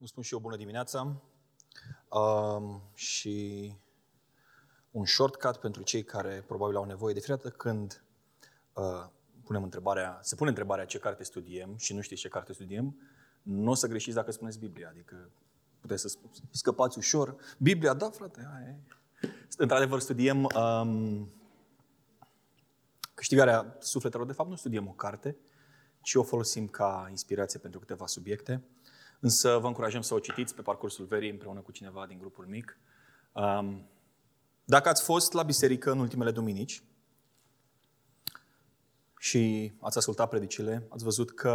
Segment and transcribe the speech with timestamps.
[0.00, 1.22] Vă spun și eu bună dimineața
[2.08, 3.74] um, și
[4.90, 8.02] un shortcut pentru cei care probabil au nevoie de fiecare când
[8.72, 9.06] uh,
[9.44, 12.96] punem întrebarea, se pune întrebarea ce carte studiem și nu știți ce carte studiem,
[13.42, 15.30] nu o să greșiți dacă spuneți Biblia, adică
[15.80, 16.18] puteți să
[16.50, 17.36] scăpați ușor.
[17.58, 18.76] Biblia, da frate, aia e.
[19.56, 21.32] Într-adevăr studiem um,
[23.14, 24.26] câștigarea sufletelor.
[24.26, 25.36] De fapt nu studiem o carte,
[26.00, 28.62] ci o folosim ca inspirație pentru câteva subiecte.
[29.20, 32.78] Însă vă încurajăm să o citiți pe parcursul verii împreună cu cineva din grupul mic.
[33.32, 33.86] Um,
[34.64, 36.82] dacă ați fost la biserică în ultimele duminici
[39.18, 41.50] și ați ascultat predicile, ați văzut că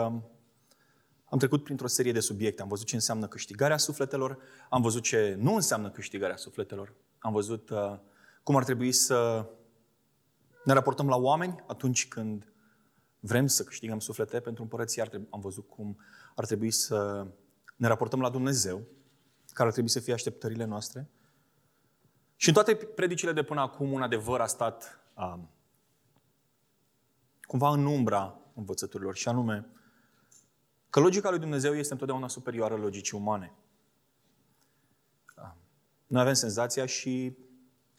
[1.25, 2.61] am trecut printr-o serie de subiecte.
[2.61, 4.37] Am văzut ce înseamnă câștigarea sufletelor,
[4.69, 7.97] am văzut ce nu înseamnă câștigarea sufletelor, am văzut uh,
[8.43, 9.45] cum ar trebui să
[10.63, 12.53] ne raportăm la oameni atunci când
[13.19, 15.09] vrem să câștigăm suflete pentru împărăție.
[15.29, 15.97] Am văzut cum
[16.35, 17.27] ar trebui să
[17.83, 18.81] ne raportăm la Dumnezeu,
[19.53, 21.09] care ar trebui să fie așteptările noastre.
[22.35, 25.49] Și în toate predicile de până acum, un adevăr a stat um,
[27.41, 29.67] cumva în umbra învățăturilor, și anume
[30.89, 33.53] că logica lui Dumnezeu este întotdeauna superioară logicii umane.
[36.07, 37.37] Noi avem senzația și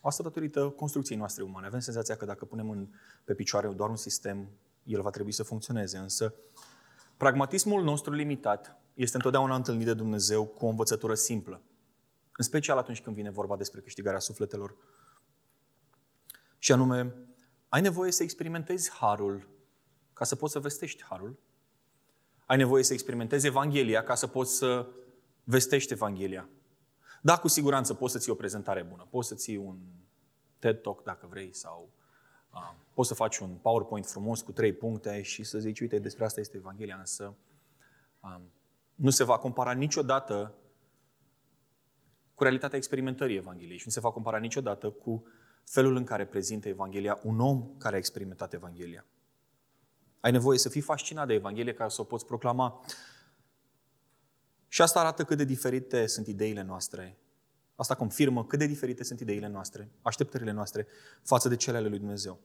[0.01, 1.67] asta datorită construcției noastre umane.
[1.67, 2.89] Avem senzația că dacă punem în,
[3.25, 4.49] pe picioare doar un sistem,
[4.83, 5.99] el va trebui să funcționeze.
[5.99, 6.35] Însă,
[7.17, 11.63] pragmatismul nostru limitat este întotdeauna întâlnit de Dumnezeu cu o învățătură simplă.
[12.37, 14.77] În special atunci când vine vorba despre câștigarea sufletelor.
[16.59, 17.15] Și anume,
[17.69, 19.49] ai nevoie să experimentezi harul
[20.13, 21.39] ca să poți să vestești harul.
[22.47, 24.87] Ai nevoie să experimentezi Evanghelia ca să poți să
[25.45, 26.49] vestești Evanghelia.
[27.23, 29.79] Da, cu siguranță poți să ții o prezentare bună, poți să ții un
[30.59, 31.89] TED Talk dacă vrei sau
[32.53, 36.25] uh, poți să faci un PowerPoint frumos cu trei puncte și să zici, uite, despre
[36.25, 37.35] asta este Evanghelia, însă
[38.21, 38.41] uh,
[38.95, 40.55] nu se va compara niciodată
[42.35, 45.25] cu realitatea experimentării Evangheliei și nu se va compara niciodată cu
[45.65, 49.05] felul în care prezintă Evanghelia un om care a experimentat Evanghelia.
[50.21, 52.85] Ai nevoie să fii fascinat de Evanghelie ca să o poți proclama.
[54.69, 57.19] Și asta arată cât de diferite sunt ideile noastre.
[57.77, 60.87] Asta confirmă cât de diferite sunt ideile noastre, așteptările noastre
[61.23, 62.41] față de cele ale lui Dumnezeu.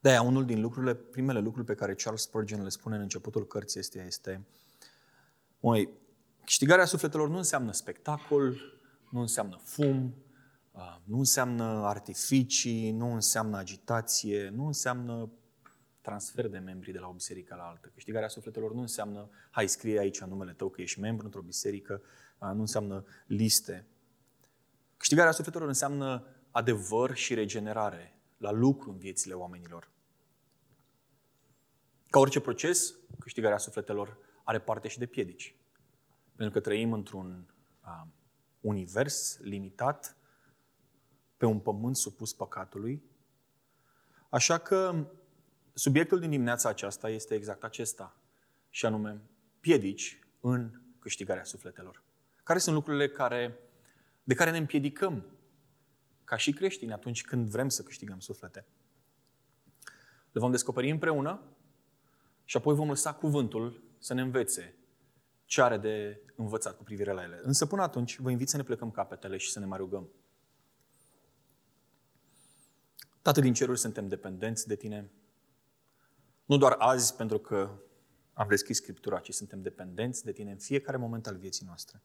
[0.00, 3.80] De-aia, unul din lucrurile, primele lucruri pe care Charles Spurgeon le spune în începutul cărții
[3.80, 4.46] este, este
[5.66, 5.90] Măi,
[6.44, 8.60] câștigarea sufletelor nu înseamnă spectacol,
[9.10, 10.14] nu înseamnă fum,
[11.04, 15.30] nu înseamnă artificii, nu înseamnă agitație, nu înseamnă
[16.00, 17.90] transfer de membri de la o biserică la altă.
[17.94, 22.02] Câștigarea sufletelor nu înseamnă, hai, scrie aici numele tău că ești membru într-o biserică,
[22.38, 23.86] nu înseamnă liste.
[24.96, 29.90] Câștigarea sufletelor înseamnă adevăr și regenerare la lucru în viețile oamenilor.
[32.10, 35.56] Ca orice proces, câștigarea sufletelor are parte și de piedici.
[36.36, 38.02] Pentru că trăim într-un uh,
[38.60, 40.16] univers limitat,
[41.36, 43.02] pe un pământ supus păcatului.
[44.28, 45.06] Așa că
[45.72, 48.16] subiectul din dimineața aceasta este exact acesta,
[48.70, 49.20] și anume
[49.60, 52.02] piedici în câștigarea sufletelor.
[52.42, 53.58] Care sunt lucrurile care,
[54.24, 55.24] de care ne împiedicăm
[56.24, 58.66] ca și creștini atunci când vrem să câștigăm suflete?
[60.32, 61.42] Le vom descoperi împreună
[62.44, 64.76] și apoi vom lăsa cuvântul să ne învețe
[65.44, 67.40] ce are de învățat cu privire la ele.
[67.42, 70.08] Însă până atunci vă invit să ne plecăm capetele și să ne mai rugăm.
[73.22, 75.10] Tată din ceruri, suntem dependenți de Tine.
[76.44, 77.78] Nu doar azi, pentru că
[78.32, 82.02] am deschis Scriptura, ci suntem dependenți de Tine în fiecare moment al vieții noastre.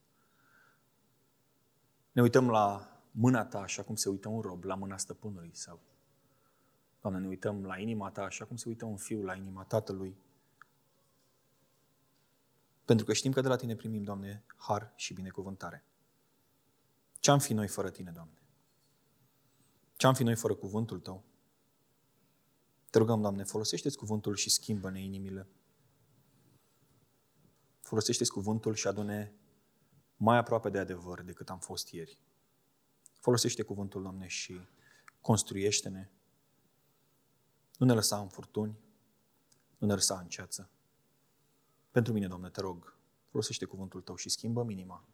[2.11, 5.79] Ne uităm la mâna Ta așa cum se uită un rob la mâna stăpânului sau
[7.01, 10.15] Doamne, ne uităm la inima Ta așa cum se uită un fiu la inima tatălui
[12.91, 15.85] pentru că știm că de la Tine primim, Doamne, har și binecuvântare.
[17.19, 18.41] Ce-am fi noi fără Tine, Doamne?
[19.95, 21.23] Ce-am fi noi fără cuvântul Tău?
[22.89, 25.47] Te rugăm, Doamne, folosește-ți cuvântul și schimbă-ne inimile.
[27.81, 29.33] Folosește-ți cuvântul și adune
[30.17, 32.19] mai aproape de adevăr decât am fost ieri.
[33.19, 34.59] Folosește cuvântul, Doamne, și
[35.21, 36.09] construiește-ne.
[37.77, 38.79] Nu ne lăsa în furtuni,
[39.77, 40.69] nu ne lăsa în ceață.
[41.91, 42.97] Pentru mine, Doamne, te rog,
[43.29, 45.05] folosește cuvântul Tău și schimbă minima.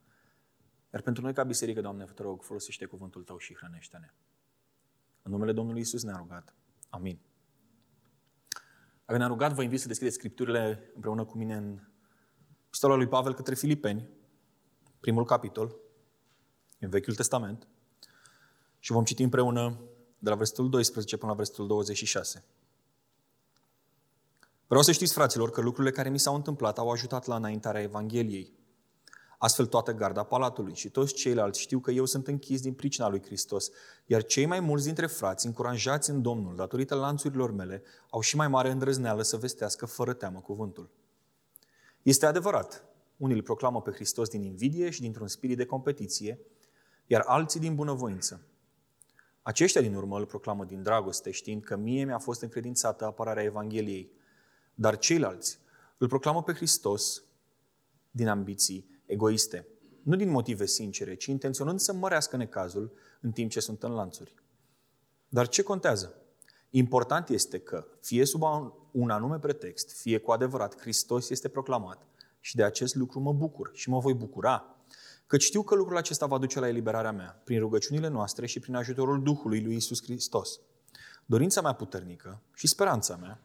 [0.93, 4.13] Iar pentru noi ca biserică, Doamne, te rog, folosește cuvântul Tău și hrănește-ne.
[5.21, 6.55] În numele Domnului Isus ne-a rugat.
[6.89, 7.19] Amin.
[9.05, 11.79] Dacă ne-a rugat, vă invit să deschideți Scripturile împreună cu mine în
[12.69, 14.09] pistola lui Pavel către Filipeni,
[14.99, 15.75] primul capitol,
[16.79, 17.67] în Vechiul Testament,
[18.79, 19.79] și vom citi împreună
[20.19, 22.45] de la versetul 12 până la versetul 26.
[24.67, 28.53] Vreau să știți, fraților, că lucrurile care mi s-au întâmplat au ajutat la înaintarea Evangheliei.
[29.37, 33.21] Astfel toată garda palatului și toți ceilalți știu că eu sunt închis din pricina lui
[33.23, 33.69] Hristos,
[34.05, 38.47] iar cei mai mulți dintre frați, încurajați în Domnul, datorită lanțurilor mele, au și mai
[38.47, 40.89] mare îndrăzneală să vestească fără teamă cuvântul.
[42.01, 42.83] Este adevărat,
[43.17, 46.39] unii îl proclamă pe Hristos din invidie și dintr-un spirit de competiție,
[47.05, 48.41] iar alții din bunăvoință.
[49.41, 54.11] Aceștia din urmă îl proclamă din dragoste, știind că mie mi-a fost încredințată apărarea Evangheliei.
[54.79, 55.59] Dar ceilalți
[55.97, 57.23] îl proclamă pe Hristos
[58.11, 59.67] din ambiții egoiste,
[60.03, 62.91] nu din motive sincere, ci intenționând să mărească necazul
[63.21, 64.35] în timp ce sunt în lanțuri.
[65.29, 66.21] Dar ce contează?
[66.69, 68.41] Important este că, fie sub
[68.91, 72.07] un anume pretext, fie cu adevărat, Hristos este proclamat
[72.39, 74.75] și de acest lucru mă bucur și mă voi bucura,
[75.27, 78.75] că știu că lucrul acesta va duce la eliberarea mea, prin rugăciunile noastre și prin
[78.75, 80.59] ajutorul Duhului lui Isus Hristos.
[81.25, 83.41] Dorința mea puternică și speranța mea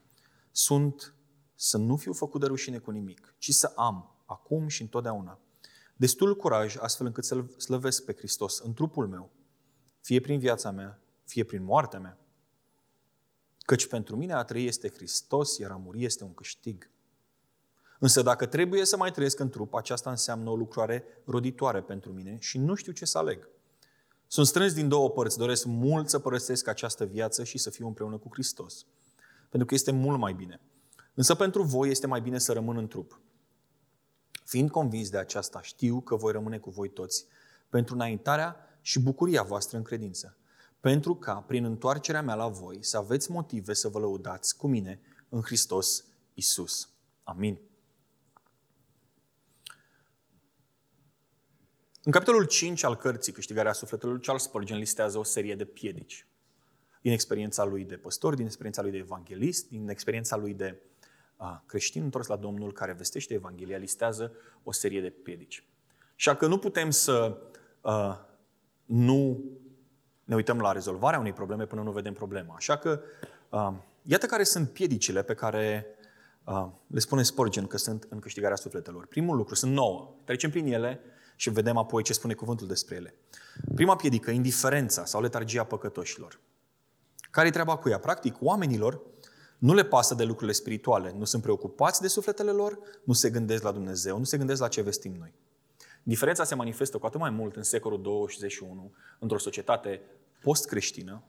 [0.51, 1.15] sunt
[1.55, 5.39] să nu fiu făcut de rușine cu nimic, ci să am, acum și întotdeauna,
[5.97, 9.31] destul curaj astfel încât să-L slăvesc pe Hristos în trupul meu,
[10.01, 12.19] fie prin viața mea, fie prin moartea mea.
[13.59, 16.91] Căci pentru mine a trăi este Hristos, iar a muri este un câștig.
[17.99, 22.37] Însă dacă trebuie să mai trăiesc în trup, aceasta înseamnă o lucrare roditoare pentru mine
[22.41, 23.49] și nu știu ce să aleg.
[24.27, 28.17] Sunt strâns din două părți, doresc mult să părăsesc această viață și să fiu împreună
[28.19, 28.87] cu Hristos.
[29.49, 30.61] Pentru că este mult mai bine.
[31.15, 33.21] Însă pentru voi este mai bine să rămân în trup.
[34.45, 37.27] Fiind convins de aceasta, știu că voi rămâne cu voi toți
[37.69, 40.37] pentru înaintarea și bucuria voastră în credință.
[40.81, 45.01] Pentru ca, prin întoarcerea mea la voi, să aveți motive să vă lăudați cu mine
[45.29, 46.05] în Hristos
[46.35, 46.89] Isus.
[47.23, 47.59] Amin.
[52.03, 56.27] În capitolul 5 al cărții Câștigarea sufletului, Charles Spurgeon listează o serie de piedici.
[57.03, 60.83] Din experiența lui de păstor, din experiența lui de evanghelist, din experiența lui de
[61.43, 65.65] uh, creștin întors la Domnul care vestește Evanghelia, listează o serie de piedici.
[66.15, 67.39] Și că nu putem să
[67.81, 68.19] uh,
[68.85, 69.45] nu
[70.25, 72.55] ne uităm la rezolvarea unei probleme până nu vedem problema.
[72.55, 73.01] Așa că
[73.49, 73.73] uh,
[74.03, 75.87] iată care sunt piedicile pe care
[76.45, 79.07] uh, le spune Spurgeon că sunt în câștigarea sufletelor.
[79.07, 80.15] Primul lucru, sunt nouă.
[80.25, 81.01] Trecem prin ele
[81.37, 83.15] și vedem apoi ce spune cuvântul despre ele.
[83.75, 86.41] Prima piedică, indiferența sau letargia păcătoșilor.
[87.31, 87.99] Care-i treaba cu ea?
[87.99, 89.01] Practic, oamenilor
[89.63, 93.63] nu le pasă de lucrurile spirituale, nu sunt preocupați de sufletele lor, nu se gândesc
[93.63, 95.33] la Dumnezeu, nu se gândesc la ce vestim noi.
[96.03, 100.01] Diferența se manifestă cu atât mai mult în secolul 21, într-o societate
[100.41, 101.23] post-creștină,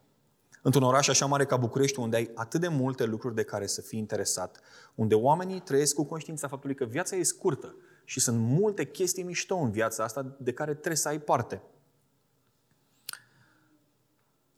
[0.61, 3.81] într-un oraș așa mare ca București, unde ai atât de multe lucruri de care să
[3.81, 4.59] fii interesat,
[4.95, 7.75] unde oamenii trăiesc cu conștiința faptului că viața e scurtă
[8.05, 11.61] și sunt multe chestii mișto în viața asta de care trebuie să ai parte.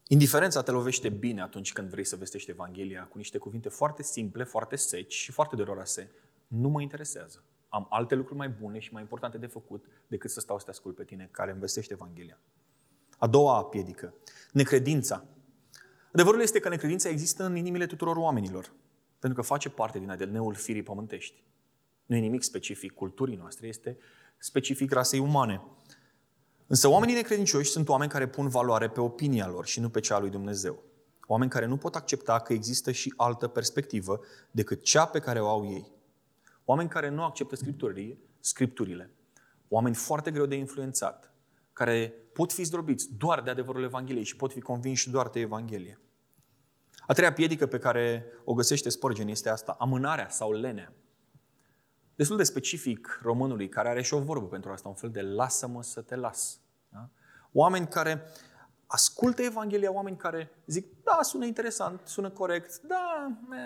[0.08, 4.44] Indiferența te lovește bine atunci când vrei să vestești Evanghelia cu niște cuvinte foarte simple,
[4.44, 6.12] foarte seci și foarte doloroase.
[6.48, 7.44] Nu mă interesează.
[7.70, 10.72] Am alte lucruri mai bune și mai importante de făcut decât să stau să te
[10.72, 12.40] ascult pe tine care îmi vestește Evanghelia.
[13.18, 14.14] A doua piedică,
[14.52, 15.26] necredința.
[16.12, 18.74] Adevărul este că necredința există în inimile tuturor oamenilor,
[19.20, 21.44] pentru că face parte din ADN-ul firii pământești.
[22.06, 23.98] Nu e nimic specific culturii noastre, este
[24.38, 25.62] specific rasei umane.
[26.68, 30.20] Însă oamenii necredincioși sunt oameni care pun valoare pe opinia lor și nu pe cea
[30.20, 30.84] lui Dumnezeu.
[31.28, 34.20] Oameni care nu pot accepta că există și altă perspectivă
[34.52, 35.92] decât cea pe care o au ei.
[36.66, 39.12] Oameni care nu acceptă scripturile, scripturile.
[39.68, 41.34] Oameni foarte greu de influențat,
[41.74, 46.00] care pot fi zdrobiți doar de adevărul Evangheliei și pot fi convinși doar de Evanghelie.
[47.08, 50.94] A treia piedică pe care o găsește Spurgeon este asta, amânarea sau lenea
[52.16, 55.84] destul de specific românului, care are și o vorbă pentru asta, un fel de lasă-mă
[55.84, 56.60] să te las.
[56.90, 57.10] Da?
[57.52, 58.24] Oameni care
[58.86, 63.58] ascultă Evanghelia, oameni care zic, da, sună interesant, sună corect, da, me,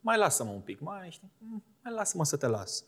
[0.00, 1.32] mai lasă-mă un pic, mai, știi,
[1.82, 2.84] mai lasă-mă să te las.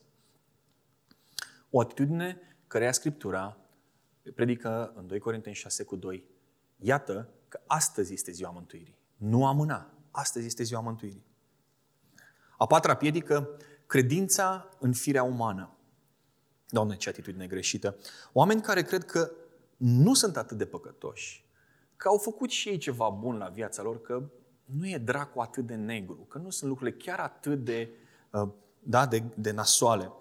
[1.70, 3.56] O atitudine căreia Scriptura
[4.34, 6.24] predică în 2 Corinteni 6 cu 2,
[6.76, 8.98] iată că astăzi este ziua mântuirii.
[9.16, 11.24] Nu amâna, astăzi este ziua mântuirii.
[12.58, 15.70] A patra piedică Credința în firea umană.
[16.68, 17.96] Doamne, ce atitudine greșită.
[18.32, 19.30] Oameni care cred că
[19.76, 21.44] nu sunt atât de păcătoși,
[21.96, 24.22] că au făcut și ei ceva bun la viața lor, că
[24.64, 27.90] nu e dracu atât de negru, că nu sunt lucrurile chiar atât de,
[28.30, 30.12] uh, da, de, de nasoale.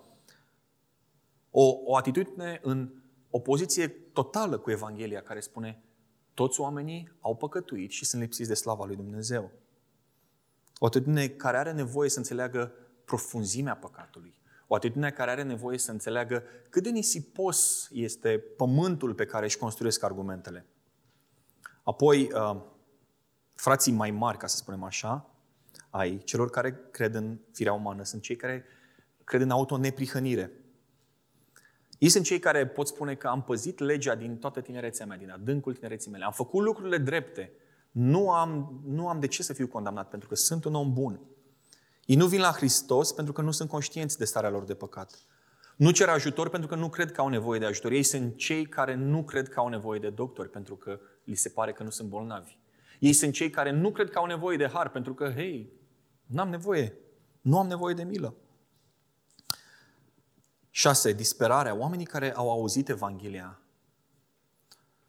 [1.52, 2.90] O, o atitudine în
[3.30, 5.84] opoziție totală cu Evanghelia care spune
[6.34, 9.52] toți oamenii au păcătuit și sunt lipsiți de slava lui Dumnezeu.
[10.78, 12.72] O atitudine care are nevoie să înțeleagă
[13.06, 14.40] profunzimea păcatului.
[14.68, 19.58] O atitudine care are nevoie să înțeleagă cât de nisipos este pământul pe care își
[19.58, 20.66] construiesc argumentele.
[21.84, 22.62] Apoi, uh,
[23.56, 25.30] frații mai mari, ca să spunem așa,
[25.90, 28.66] ai celor care cred în firea umană, sunt cei care
[29.24, 30.52] cred în autoneprihănire.
[31.98, 35.30] Ei sunt cei care pot spune că am păzit legea din toată tinerețea mea, din
[35.30, 36.24] adâncul tinereții mele.
[36.24, 37.52] Am făcut lucrurile drepte.
[37.92, 41.20] Nu am, nu am de ce să fiu condamnat, pentru că sunt un om bun.
[42.06, 45.20] Ei nu vin la Hristos pentru că nu sunt conștienți de starea lor de păcat.
[45.76, 47.92] Nu cer ajutor pentru că nu cred că au nevoie de ajutor.
[47.92, 51.50] Ei sunt cei care nu cred că au nevoie de doctori pentru că li se
[51.50, 52.58] pare că nu sunt bolnavi.
[53.00, 55.72] Ei sunt cei care nu cred că au nevoie de har pentru că, hei,
[56.26, 56.98] n-am nevoie,
[57.42, 58.36] nu am nevoie de milă.
[60.70, 61.14] 6.
[61.14, 61.76] Disperarea.
[61.76, 63.60] Oamenii care au auzit Evanghelia.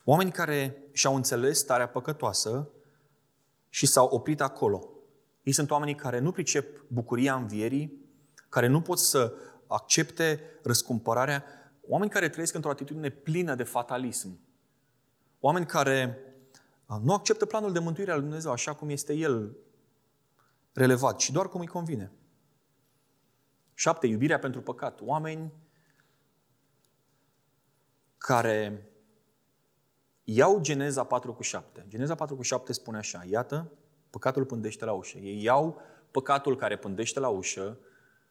[0.04, 2.70] Oamenii care și-au înțeles starea păcătoasă
[3.68, 4.95] și s-au oprit acolo.
[5.46, 8.04] Ei sunt oamenii care nu pricep bucuria învierii,
[8.48, 9.34] care nu pot să
[9.66, 11.44] accepte răscumpărarea,
[11.80, 14.38] oameni care trăiesc într-o atitudine plină de fatalism.
[15.40, 16.18] Oameni care
[17.02, 19.56] nu acceptă planul de mântuire al Dumnezeu așa cum este El
[20.72, 22.12] relevat, ci doar cum îi convine.
[23.74, 25.00] Șapte, iubirea pentru păcat.
[25.00, 25.52] Oameni
[28.18, 28.90] care
[30.24, 31.84] iau Geneza 4 cu 7.
[31.88, 33.72] Geneza 4 cu 7 spune așa, iată,
[34.16, 35.18] păcatul pândește la ușă.
[35.18, 35.80] Ei iau
[36.10, 37.78] păcatul care pândește la ușă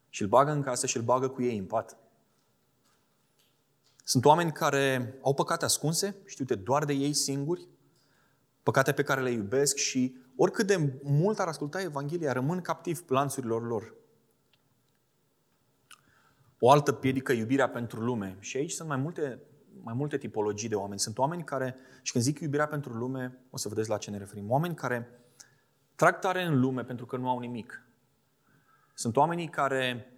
[0.09, 1.97] și îl bagă în casă și îl bagă cu ei în pat.
[4.03, 7.67] Sunt oameni care au păcate ascunse, știute doar de ei singuri,
[8.63, 13.67] păcate pe care le iubesc și oricât de mult ar asculta Evanghelia, rămân captivi planțurilor
[13.67, 13.93] lor.
[16.59, 18.37] O altă piedică, iubirea pentru lume.
[18.39, 19.41] Și aici sunt mai multe,
[19.83, 20.99] mai multe tipologii de oameni.
[20.99, 24.17] Sunt oameni care, și când zic iubirea pentru lume, o să vedeți la ce ne
[24.17, 25.24] referim, oameni care
[25.95, 27.85] trag tare în lume pentru că nu au nimic.
[28.93, 30.13] Sunt oamenii care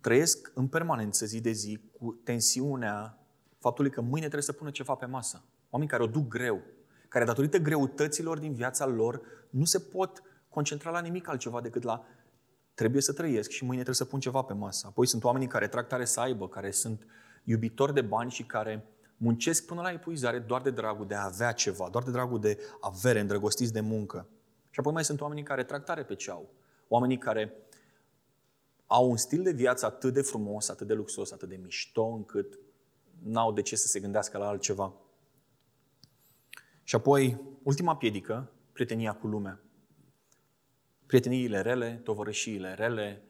[0.00, 3.18] trăiesc în permanență zi de zi cu tensiunea
[3.58, 5.44] faptului că mâine trebuie să pună ceva pe masă.
[5.70, 6.62] Oameni care o duc greu,
[7.08, 12.04] care datorită greutăților din viața lor nu se pot concentra la nimic altceva decât la
[12.74, 14.86] trebuie să trăiesc și mâine trebuie să pun ceva pe masă.
[14.86, 17.06] Apoi sunt oamenii care trag tare să aibă, care sunt
[17.44, 18.86] iubitori de bani și care
[19.16, 22.58] muncesc până la epuizare doar de dragul de a avea ceva, doar de dragul de
[22.80, 24.28] avere, îndrăgostiți de muncă.
[24.70, 26.50] Și apoi mai sunt oamenii care trag tare pe ceau.
[26.88, 27.52] Oamenii care
[28.86, 32.58] au un stil de viață atât de frumos, atât de luxos, atât de mișto, încât
[33.22, 34.94] n-au de ce să se gândească la altceva.
[36.82, 39.60] Și apoi, ultima piedică, prietenia cu lumea.
[41.06, 43.22] Prieteniile rele, tovărășiile rele,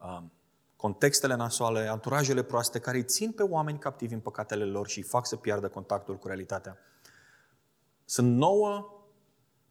[0.00, 0.32] um,
[0.76, 5.04] contextele nasoale, anturajele proaste care îi țin pe oameni captivi în păcatele lor și îi
[5.04, 6.78] fac să piardă contactul cu realitatea.
[8.04, 8.93] Sunt nouă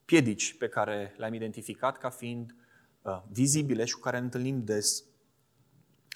[0.05, 2.55] piedici pe care le-am identificat ca fiind
[3.01, 5.03] uh, vizibile și cu care ne întâlnim des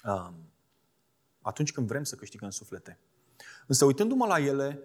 [0.04, 0.30] uh,
[1.40, 2.98] atunci când vrem să câștigăm suflete.
[3.66, 4.80] Însă uitându-mă la ele,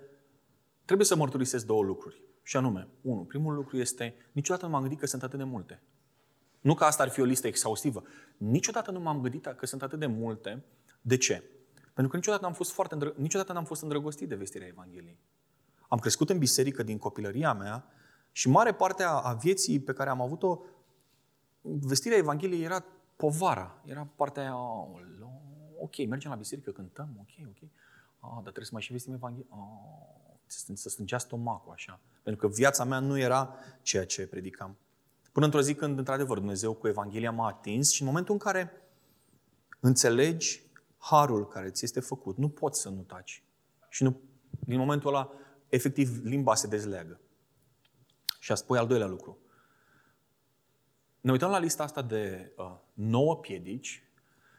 [0.86, 2.22] trebuie să mărturisesc două lucruri.
[2.43, 5.81] Și anume, unu, primul lucru este, niciodată nu m-am gândit că sunt atât de multe.
[6.62, 8.03] Nu că asta ar fi o listă exhaustivă.
[8.38, 10.63] Niciodată nu m-am gândit că sunt atât de multe.
[11.01, 11.43] De ce?
[11.93, 13.13] Pentru că niciodată n-am fost, foarte îndră...
[13.17, 15.19] niciodată n-am fost îndrăgostit de vestirea Evangheliei.
[15.88, 17.86] Am crescut în biserică din copilăria mea
[18.35, 20.59] și mare parte a, a vieții pe care am avut-o,
[21.61, 22.85] vestirea Evangheliei era
[23.15, 23.81] povara.
[23.85, 25.01] Era partea aia, oh,
[25.79, 27.69] ok, mergem la biserică, cântăm, ok, ok.
[28.19, 29.47] Ah, dar trebuie să mai și vestim Evanghelia.
[29.49, 30.33] Oh,
[30.75, 31.99] să strângea stomacul așa.
[32.23, 34.77] Pentru că viața mea nu era ceea ce predicam.
[35.31, 38.71] Până într-o zi când, într-adevăr, Dumnezeu cu Evanghelia m-a atins și în momentul în care
[39.79, 40.61] înțelegi
[40.97, 43.43] harul care ți este făcut, nu poți să nu taci.
[43.89, 44.19] Și nu,
[44.59, 45.31] din momentul ăla,
[45.69, 47.19] efectiv, limba se dezleagă.
[48.43, 49.38] Și apoi al doilea lucru.
[51.21, 54.03] Ne uităm la lista asta de uh, nouă piedici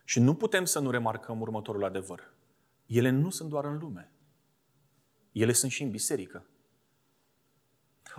[0.04, 2.34] și nu putem să nu remarcăm următorul adevăr.
[2.86, 4.12] Ele nu sunt doar în lume.
[5.32, 6.46] Ele sunt și în biserică.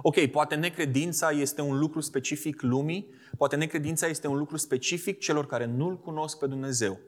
[0.02, 5.46] Ok, poate necredința este un lucru specific lumii, poate necredința este un lucru specific celor
[5.46, 7.00] care nu-L cunosc pe Dumnezeu.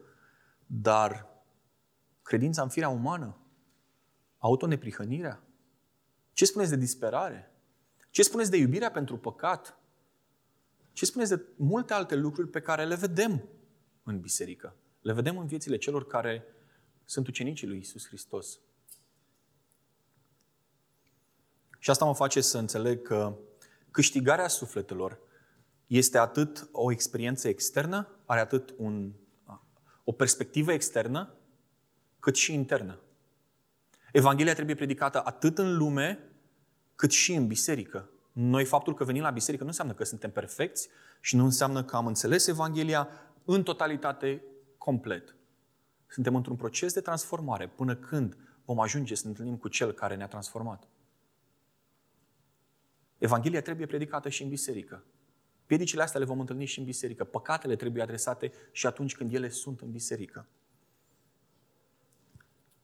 [0.66, 1.28] Dar
[2.22, 3.38] credința în firea umană,
[4.38, 5.44] autoneprihănirea,
[6.34, 7.52] ce spuneți de disperare?
[8.10, 9.80] Ce spuneți de iubirea pentru păcat?
[10.94, 13.44] Ce spuneți de multe alte lucruri pe care le vedem
[14.04, 14.76] în biserică?
[15.02, 16.46] Le vedem în viețile celor care
[17.06, 18.60] sunt ucenicii lui Isus Hristos.
[21.80, 23.38] Și asta mă face să înțeleg că
[23.92, 25.20] câștigarea sufletelor
[25.88, 29.14] este atât o experiență externă, are atât un,
[30.04, 31.36] o perspectivă externă,
[32.20, 33.00] cât și internă.
[34.12, 36.32] Evanghelia trebuie predicată atât în lume,
[36.98, 38.10] cât și în biserică.
[38.32, 40.90] Noi, faptul că venim la biserică nu înseamnă că suntem perfecți
[41.20, 43.10] și nu înseamnă că am înțeles Evanghelia
[43.46, 44.44] în totalitate,
[44.78, 45.36] complet.
[46.08, 50.16] Suntem într-un proces de transformare până când vom ajunge să ne întâlnim cu Cel care
[50.16, 50.88] ne-a transformat.
[53.18, 55.04] Evanghelia trebuie predicată și în biserică.
[55.66, 57.24] Piedicile astea le vom întâlni și în biserică.
[57.24, 60.48] Păcatele trebuie adresate și atunci când ele sunt în biserică.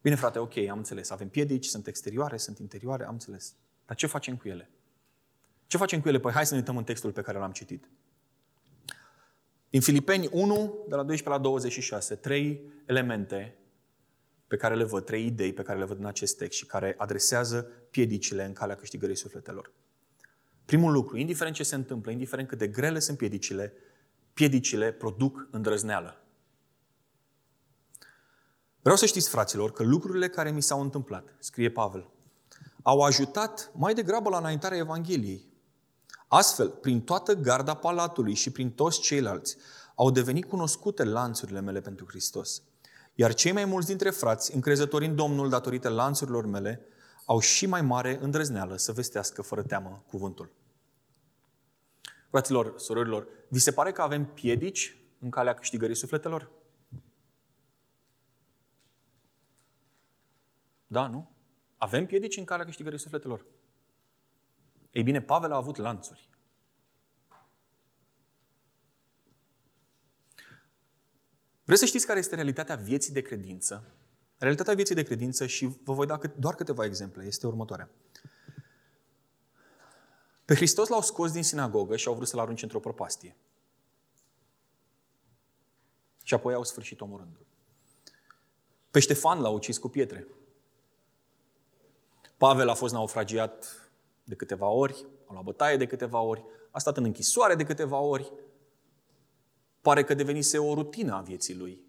[0.02, 1.10] Bine, frate, ok, am înțeles.
[1.10, 3.56] Avem piedici, sunt exterioare, sunt interioare, am înțeles.
[3.86, 4.70] Dar ce facem cu ele?
[5.68, 6.20] Ce facem cu ele?
[6.20, 7.90] Păi hai să ne uităm în textul pe care l-am citit.
[9.70, 10.56] Din Filipeni 1,
[10.88, 13.58] de la 12 la 26, trei elemente
[14.48, 16.96] pe care le văd, trei idei pe care le văd în acest text și care
[16.98, 19.72] adresează piedicile în calea câștigării sufletelor.
[20.66, 23.74] Primul lucru, indiferent ce se întâmplă, indiferent cât de grele sunt piedicile,
[24.34, 26.26] piedicile produc îndrăzneală.
[28.82, 32.10] Vreau să știți, fraților, că lucrurile care mi s-au întâmplat, scrie Pavel,
[32.84, 35.52] au ajutat mai degrabă la înaintarea Evangheliei.
[36.28, 39.58] Astfel, prin toată garda palatului și prin toți ceilalți,
[39.96, 42.62] au devenit cunoscute lanțurile mele pentru Hristos.
[43.16, 46.86] Iar cei mai mulți dintre frați, încrezători în Domnul datorită lanțurilor mele,
[47.26, 50.52] au și mai mare îndrăzneală să vestească fără teamă cuvântul.
[52.30, 56.52] Fraților, surorilor, vi se pare că avem piedici în calea câștigării sufletelor?
[60.88, 61.33] Da, nu?
[61.84, 63.46] Avem piedici în calea câștigării sufletelor?
[64.92, 66.30] Ei bine, Pavel a avut lanțuri.
[71.64, 73.94] Vreți să știți care este realitatea vieții de credință?
[74.38, 77.26] Realitatea vieții de credință și vă voi da doar câteva exemple.
[77.26, 77.90] Este următoarea.
[80.46, 83.36] Pe Hristos l-au scos din sinagogă și au vrut să-l arunce într-o propastie.
[86.24, 87.46] Și apoi au sfârșit omorându-l.
[88.92, 90.28] Pe Ștefan l-au ucis cu pietre.
[92.38, 93.90] Pavel a fost naufragiat
[94.24, 97.98] de câteva ori, a luat bătaie de câteva ori, a stat în închisoare de câteva
[97.98, 98.32] ori.
[99.82, 101.82] Pare că devenise o rutină a vieții lui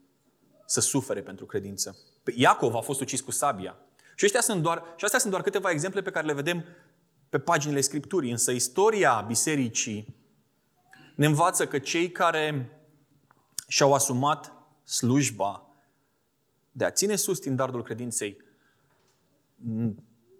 [0.66, 1.98] să sufere pentru credință.
[2.34, 3.76] Iacov a fost ucis cu sabia.
[4.16, 6.64] Și, ăștia sunt doar, și astea sunt doar câteva exemple pe care le vedem
[7.28, 8.30] pe paginile Scripturii.
[8.30, 10.16] Însă istoria bisericii
[11.16, 12.78] ne învață că cei care
[13.68, 14.52] și-au asumat
[14.84, 15.66] slujba
[16.72, 18.36] de a ține sus standardul credinței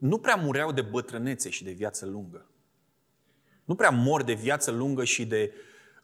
[0.05, 2.47] nu prea mureau de bătrânețe și de viață lungă.
[3.65, 5.53] Nu prea mor de viață lungă și de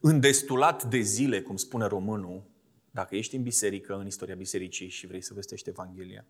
[0.00, 2.42] îndestulat de zile, cum spune românul,
[2.90, 6.24] dacă ești în biserică, în istoria bisericii și vrei să vestești Evanghelia.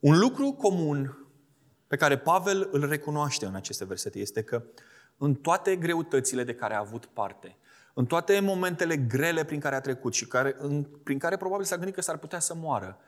[0.00, 1.26] Un lucru comun
[1.86, 4.64] pe care Pavel îl recunoaște în aceste versete este că
[5.16, 7.56] în toate greutățile de care a avut parte,
[7.94, 11.76] în toate momentele grele prin care a trecut și care, în, prin care probabil s-a
[11.76, 12.98] gândit că s-ar putea să moară,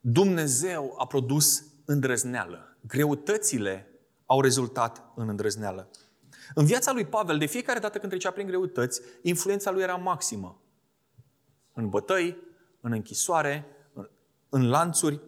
[0.00, 2.76] Dumnezeu a produs îndrăzneală.
[2.86, 3.86] Greutățile
[4.26, 5.90] au rezultat în îndrăzneală.
[6.54, 10.60] În viața lui Pavel, de fiecare dată când trecea prin greutăți, influența lui era maximă.
[11.72, 12.36] În bătăi,
[12.80, 13.66] în închisoare,
[14.48, 15.20] în lanțuri.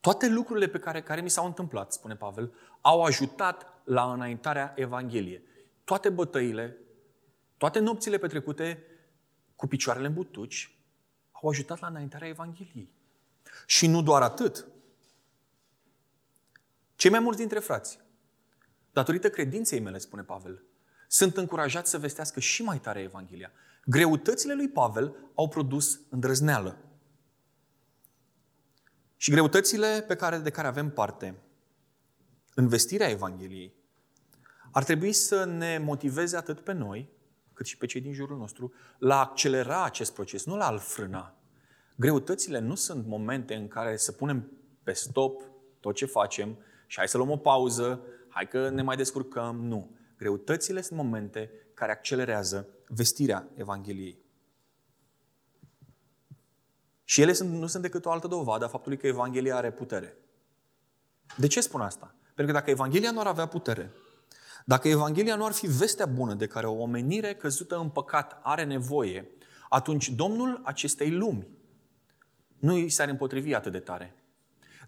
[0.00, 5.42] Toate lucrurile pe care, care mi s-au întâmplat, spune Pavel, au ajutat la înaintarea Evangheliei.
[5.84, 6.76] Toate bătăile,
[7.56, 8.82] toate nopțile petrecute
[9.56, 10.78] cu picioarele în butuci,
[11.32, 12.90] au ajutat la înaintarea Evangheliei.
[13.66, 14.66] Și nu doar atât.
[16.98, 18.00] Cei mai mulți dintre frați,
[18.92, 20.62] datorită credinței mele, spune Pavel,
[21.08, 23.50] sunt încurajați să vestească și mai tare Evanghelia.
[23.84, 26.78] Greutățile lui Pavel au produs îndrăzneală.
[29.16, 31.34] Și greutățile pe care, de care avem parte
[32.54, 33.74] în vestirea Evangheliei
[34.72, 37.08] ar trebui să ne motiveze atât pe noi,
[37.52, 40.78] cât și pe cei din jurul nostru, la a accelera acest proces, nu la a-l
[40.78, 41.34] frâna.
[41.96, 44.50] Greutățile nu sunt momente în care să punem
[44.82, 45.42] pe stop
[45.80, 46.58] tot ce facem
[46.88, 49.56] și hai să luăm o pauză, hai că ne mai descurcăm.
[49.56, 49.96] Nu.
[50.18, 54.18] Greutățile sunt momente care accelerează vestirea Evangheliei.
[57.04, 60.16] Și ele sunt, nu sunt decât o altă dovadă a faptului că Evanghelia are putere.
[61.36, 62.14] De ce spun asta?
[62.34, 63.90] Pentru că dacă Evanghelia nu ar avea putere,
[64.64, 68.64] dacă Evanghelia nu ar fi vestea bună de care o omenire căzută în păcat are
[68.64, 69.28] nevoie,
[69.68, 71.48] atunci Domnul acestei lumi
[72.58, 74.14] nu îi s-ar împotrivi atât de tare.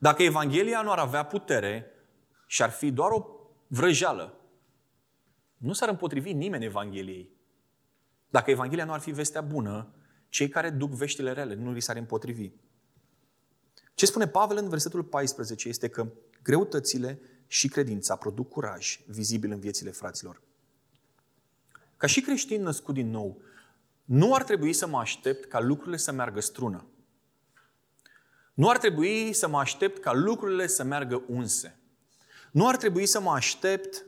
[0.00, 1.90] Dacă Evanghelia nu ar avea putere
[2.46, 3.26] și ar fi doar o
[3.66, 4.34] vrăjeală,
[5.56, 7.30] nu s-ar împotrivi nimeni Evangheliei.
[8.30, 9.94] Dacă Evanghelia nu ar fi vestea bună,
[10.28, 12.50] cei care duc veștile rele nu li s-ar împotrivi.
[13.94, 19.60] Ce spune Pavel în versetul 14 este că greutățile și credința produc curaj vizibil în
[19.60, 20.42] viețile fraților.
[21.96, 23.40] Ca și creștin născut din nou,
[24.04, 26.86] nu ar trebui să mă aștept ca lucrurile să meargă strună.
[28.54, 31.78] Nu ar trebui să mă aștept ca lucrurile să meargă unse.
[32.52, 34.04] Nu ar trebui să mă aștept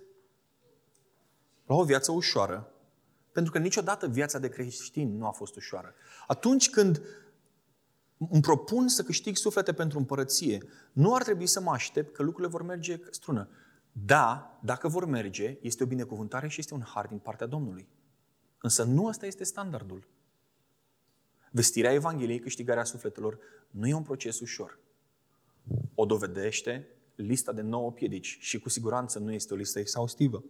[1.67, 2.73] la o viață ușoară,
[3.33, 5.95] pentru că niciodată viața de creștin nu a fost ușoară.
[6.27, 7.03] Atunci când
[8.31, 12.53] îmi propun să câștig suflete pentru împărăție, nu ar trebui să mă aștept că lucrurile
[12.53, 13.49] vor merge strună.
[13.93, 17.89] Da, dacă vor merge, este o binecuvântare și este un har din partea Domnului.
[18.61, 20.09] Însă nu ăsta este standardul.
[21.55, 23.39] Vestirea Evangheliei, câștigarea sufletelor,
[23.71, 24.79] nu e un proces ușor.
[25.95, 30.45] O dovedește lista de nouă piedici și cu siguranță nu este o listă exhaustivă.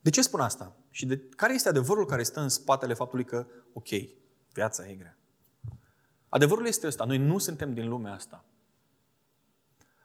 [0.00, 0.76] De ce spun asta?
[0.90, 3.88] Și de, care este adevărul care stă în spatele faptului că, ok,
[4.52, 5.18] viața e grea.
[6.28, 8.44] Adevărul este ăsta, noi nu suntem din lumea asta.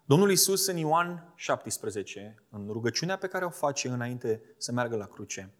[0.05, 5.05] Domnul Isus în Ioan 17, în rugăciunea pe care o face înainte să meargă la
[5.05, 5.53] cruce,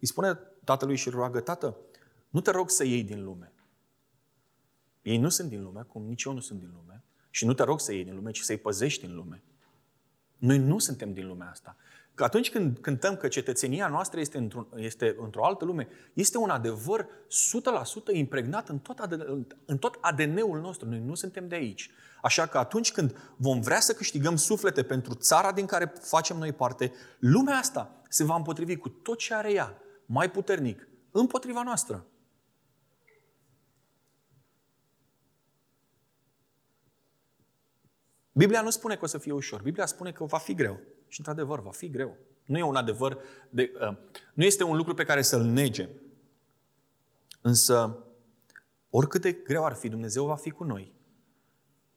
[0.00, 1.76] îi spune tatălui și roagă, Tată,
[2.28, 3.52] nu te rog să iei din lume.
[5.02, 7.02] Ei nu sunt din lume, cum nici eu nu sunt din lume.
[7.30, 9.42] Și nu te rog să iei din lume, ci să-i păzești din lume.
[10.38, 11.76] Noi nu suntem din lumea asta.
[12.14, 16.50] Că atunci când cântăm că cetățenia noastră este, într-o, este într-o altă lume, este un
[16.50, 17.06] adevăr
[18.12, 20.88] 100% impregnat în tot, ADN, în tot ADN-ul nostru.
[20.88, 21.90] Noi nu suntem de aici.
[22.22, 26.52] Așa că atunci când vom vrea să câștigăm suflete pentru țara din care facem noi
[26.52, 29.76] parte, lumea asta se va împotrivi cu tot ce are ea,
[30.12, 32.06] mai puternic, împotriva noastră.
[38.32, 39.62] Biblia nu spune că o să fie ușor.
[39.62, 40.80] Biblia spune că va fi greu.
[41.08, 42.16] Și într-adevăr, va fi greu.
[42.44, 43.18] Nu e un adevăr,
[43.50, 43.96] de, uh,
[44.34, 45.88] nu este un lucru pe care să-l nege.
[47.40, 48.04] Însă,
[48.90, 50.92] oricât de greu ar fi, Dumnezeu va fi cu noi.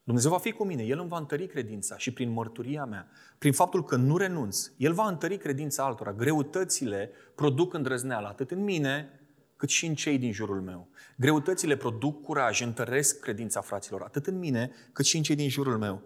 [0.04, 3.54] Dumnezeu va fi cu mine, El îmi va întări credința și prin mărturia mea, prin
[3.54, 6.14] faptul că nu renunț, El va întări credința altora.
[6.14, 9.20] Greutățile produc îndrăzneală atât în mine,
[9.56, 10.88] cât și în cei din jurul meu.
[11.18, 15.78] Greutățile produc curaj, întăresc credința fraților, atât în mine, cât și în cei din jurul
[15.78, 16.02] meu.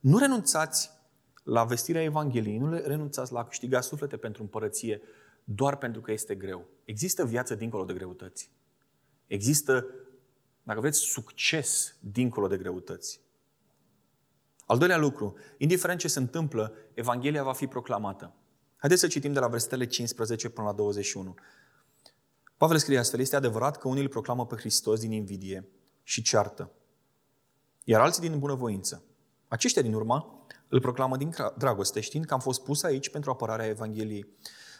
[0.00, 0.90] Nu renunțați
[1.42, 5.00] la vestirea Evangheliei, nu renunțați la a câștiga suflete pentru împărăție
[5.44, 6.66] doar pentru că este greu.
[6.84, 8.50] Există viață dincolo de greutăți.
[9.26, 9.86] Există,
[10.62, 13.20] dacă vreți, succes dincolo de greutăți.
[14.68, 18.34] Al doilea lucru, indiferent ce se întâmplă, Evanghelia va fi proclamată.
[18.76, 21.34] Haideți să citim de la versetele 15 până la 21.
[22.56, 25.68] Pavel scrie astfel, este adevărat că unii îl proclamă pe Hristos din invidie
[26.02, 26.70] și ceartă,
[27.84, 29.04] iar alții din bunăvoință.
[29.48, 33.66] Aceștia din urmă îl proclamă din dragoste, știind că am fost pus aici pentru apărarea
[33.66, 34.26] Evangheliei.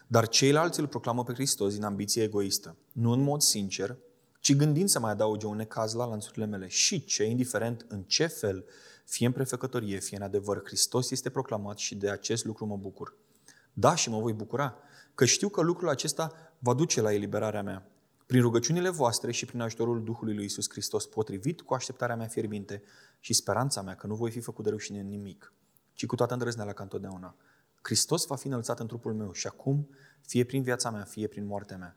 [0.07, 3.97] Dar ceilalți îl proclamă pe Hristos din ambiție egoistă, nu în mod sincer,
[4.41, 6.69] ci gândind să mai adauge un necaz la lanțurile mele.
[6.69, 8.65] Și ce, indiferent în ce fel,
[9.09, 13.17] fie în prefăcătorie, fie în adevăr, Hristos este proclamat și de acest lucru mă bucur.
[13.73, 14.77] Da, și mă voi bucura,
[15.15, 17.91] că știu că lucrul acesta va duce la eliberarea mea.
[18.27, 22.83] Prin rugăciunile voastre și prin ajutorul Duhului lui Isus Hristos, potrivit cu așteptarea mea fierbinte
[23.21, 25.53] și speranța mea că nu voi fi făcut de rușine în nimic,
[25.93, 27.37] ci cu toată îndrăzneala ca întotdeauna.
[27.83, 29.89] Hristos va fi înălțat în trupul meu și acum,
[30.21, 31.97] fie prin viața mea, fie prin moartea mea.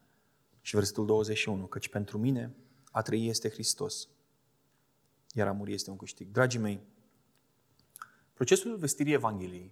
[0.61, 2.55] Și versetul 21, căci pentru mine
[2.91, 4.07] a trăi este Hristos,
[5.33, 6.31] iar a muri este un câștig.
[6.31, 6.90] Dragii mei,
[8.33, 9.71] procesul vestirii Evangheliei,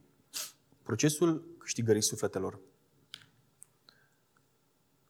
[0.83, 2.59] procesul câștigării sufletelor,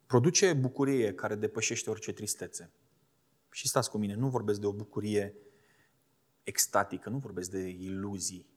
[0.06, 2.72] produce bucurie care depășește orice tristețe.
[3.52, 5.36] Și stați cu mine, nu vorbesc de o bucurie
[6.44, 8.50] extatică, nu vorbesc de iluzii,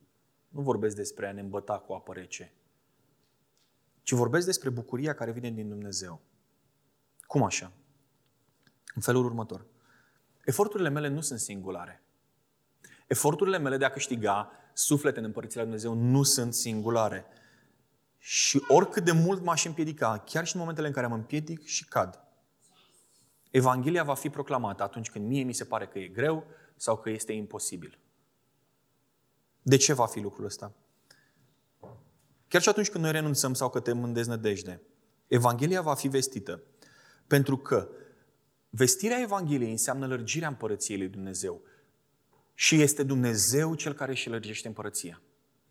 [0.48, 2.54] nu vorbesc despre a ne îmbăta cu apă rece,
[4.02, 6.20] ci vorbesc despre bucuria care vine din Dumnezeu.
[7.20, 7.72] Cum așa?
[8.94, 9.66] În felul următor.
[10.44, 12.02] Eforturile mele nu sunt singulare.
[13.06, 17.24] Eforturile mele de a câștiga suflete în Împărățirea Dumnezeu nu sunt singulare.
[18.18, 21.84] Și oricât de mult m-aș împiedica, chiar și în momentele în care mă împiedic și
[21.84, 22.20] cad,
[23.50, 26.44] Evanghelia va fi proclamată atunci când mie mi se pare că e greu
[26.76, 27.98] sau că este imposibil.
[29.62, 30.72] De ce va fi lucrul ăsta?
[32.48, 34.82] Chiar și atunci când noi renunțăm sau cătăm în deznădejde,
[35.26, 36.62] Evanghelia va fi vestită.
[37.26, 37.88] Pentru că
[38.70, 41.62] vestirea Evangheliei înseamnă lărgirea împărăției lui Dumnezeu.
[42.54, 45.20] Și este Dumnezeu cel care își lărgește împărăția.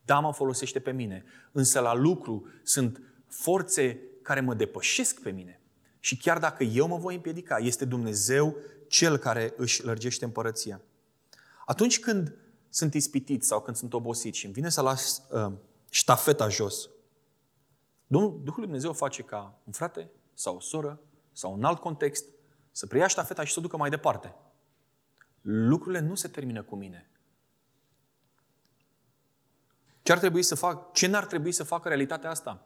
[0.06, 5.60] Da, mă folosește pe mine, însă la lucru sunt forțe care mă depășesc pe mine.
[6.00, 8.56] Și chiar dacă eu mă voi împiedica, este Dumnezeu
[8.88, 10.82] cel care își lărgește împărăția.
[11.66, 12.36] Atunci când
[12.70, 15.52] sunt ispitit sau când sunt obosit și îmi vine să las uh,
[15.90, 16.90] ștafeta jos,
[18.12, 21.00] Duhul lui Dumnezeu face ca un frate sau o soră
[21.32, 22.26] sau un alt context
[22.72, 24.36] să preia ștafeta și să o ducă mai departe.
[25.42, 27.10] Lucrurile nu se termină cu mine.
[30.02, 30.94] Ce ar trebui să fac?
[30.94, 32.66] Ce n-ar trebui să facă realitatea asta?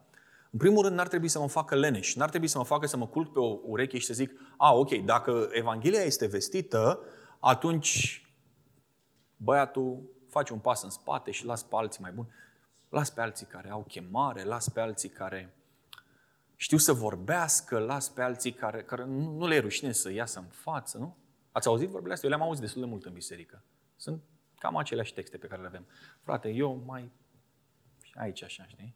[0.52, 2.16] În primul rând, n-ar trebui să mă facă leneș.
[2.16, 4.74] N-ar trebui să mă facă să mă culc pe o ureche și să zic, a,
[4.74, 7.00] ok, dacă Evanghelia este vestită,
[7.40, 8.22] atunci
[9.38, 12.28] băiatul face un pas în spate și las pe alții mai buni.
[12.90, 15.54] Las pe alții care au chemare, las pe alții care
[16.56, 20.40] știu să vorbească, las pe alții care, care nu, nu le e rușine să iasă
[20.40, 21.18] în față, nu?
[21.56, 22.30] Ați auzit vorbele astea?
[22.30, 23.64] Eu le-am auzit destul de mult în biserică.
[23.96, 24.24] Sunt
[24.58, 25.86] cam aceleași texte pe care le avem.
[26.22, 27.12] Frate, eu mai...
[28.14, 28.96] aici așa, știi?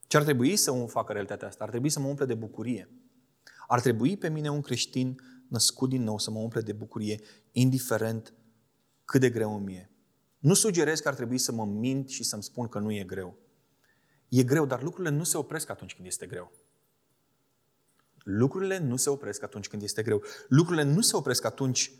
[0.00, 1.64] Ce Ce ar trebui să mă facă realitatea asta?
[1.64, 2.88] Ar trebui să mă umple de bucurie.
[3.66, 7.20] Ar trebui pe mine un creștin născut din nou să mă umple de bucurie,
[7.52, 8.34] indiferent
[9.04, 9.90] cât de greu îmi e.
[10.38, 13.38] Nu sugerez că ar trebui să mă mint și să-mi spun că nu e greu.
[14.28, 16.52] E greu, dar lucrurile nu se opresc atunci când este greu.
[18.28, 20.22] Lucrurile nu se opresc atunci când este greu.
[20.48, 21.92] Lucrurile nu se opresc atunci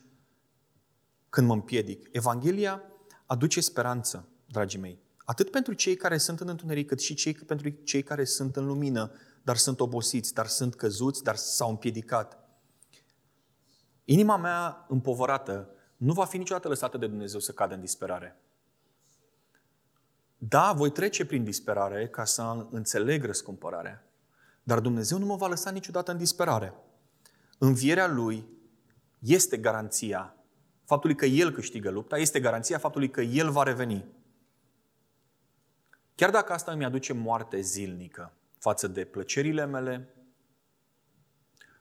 [1.28, 2.08] când mă împiedic.
[2.12, 2.82] Evanghelia
[3.26, 4.98] aduce speranță, dragii mei.
[5.16, 8.66] Atât pentru cei care sunt în întuneric, cât și cei, pentru cei care sunt în
[8.66, 9.12] lumină,
[9.42, 12.38] dar sunt obosiți, dar sunt căzuți, dar s-au împiedicat.
[14.04, 18.40] Inima mea împovărată nu va fi niciodată lăsată de Dumnezeu să cadă în disperare.
[20.36, 24.05] Da, voi trece prin disperare ca să înțeleg răscumpărarea.
[24.66, 26.74] Dar Dumnezeu nu mă va lăsa niciodată în disperare.
[27.58, 28.46] Învierea Lui
[29.18, 30.36] este garanția
[30.84, 34.04] faptului că El câștigă lupta, este garanția faptului că El va reveni.
[36.14, 40.14] Chiar dacă asta îmi aduce moarte zilnică față de plăcerile mele,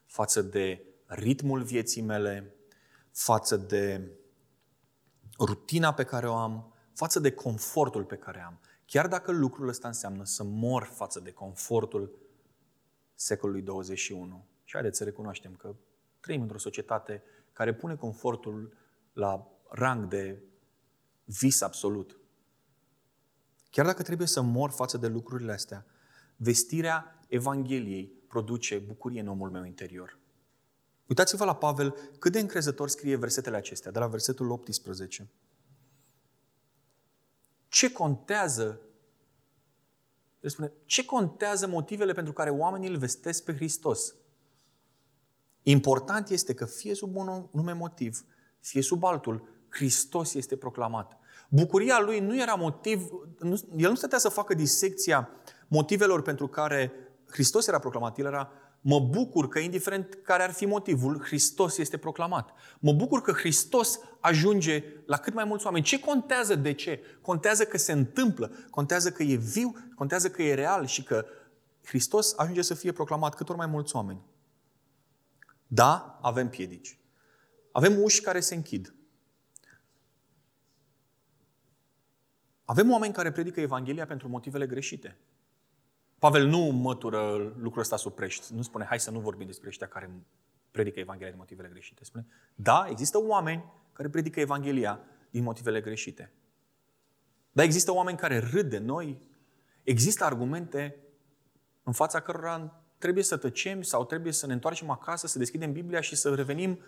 [0.05, 2.55] față de ritmul vieții mele,
[3.11, 4.11] față de
[5.39, 8.59] rutina pe care o am, față de confortul pe care am.
[8.85, 12.24] Chiar dacă lucrul ăsta înseamnă să mor față de confortul
[13.15, 14.45] secolului 21.
[14.63, 15.75] Și haideți să recunoaștem că
[16.19, 17.23] trăim într-o societate
[17.53, 18.77] care pune confortul
[19.13, 20.43] la rang de
[21.23, 22.17] vis absolut.
[23.69, 25.85] Chiar dacă trebuie să mor față de lucrurile astea,
[26.35, 30.19] vestirea Evangheliei produce bucurie în omul meu interior.
[31.07, 35.29] Uitați-vă la Pavel cât de încrezător scrie versetele acestea, de la versetul 18.
[37.67, 38.81] Ce contează
[40.45, 44.15] el spune, ce contează motivele pentru care oamenii îl vestesc pe Hristos?
[45.61, 48.25] Important este că fie sub un nume motiv,
[48.59, 51.17] fie sub altul, Hristos este proclamat.
[51.49, 55.29] Bucuria lui nu era motiv, nu, el nu stătea să facă disecția
[55.67, 56.91] motivelor pentru care
[57.29, 58.17] Hristos era proclamat.
[58.17, 58.51] El era
[58.87, 62.53] Mă bucur că, indiferent care ar fi motivul, Hristos este proclamat.
[62.79, 65.83] Mă bucur că Hristos ajunge la cât mai mulți oameni.
[65.83, 67.03] Ce contează de ce?
[67.21, 71.25] Contează că se întâmplă, contează că e viu, contează că e real și că
[71.83, 74.21] Hristos ajunge să fie proclamat cât ori mai mulți oameni.
[75.67, 76.99] Da, avem piedici.
[77.71, 78.95] Avem uși care se închid.
[82.65, 85.17] Avem oameni care predică Evanghelia pentru motivele greșite.
[86.19, 88.53] Pavel nu mătură lucrul ăsta sub prești.
[88.53, 90.09] Nu spune, hai să nu vorbim despre ăștia care
[90.71, 92.03] predică Evanghelia din motivele greșite.
[92.03, 92.25] Spune,
[92.55, 94.99] da, există oameni care predică Evanghelia
[95.29, 96.31] din motivele greșite.
[97.51, 99.19] Dar există oameni care râd de noi.
[99.83, 100.95] Există argumente
[101.83, 106.01] în fața cărora trebuie să tăcem sau trebuie să ne întoarcem acasă, să deschidem Biblia
[106.01, 106.79] și să revenim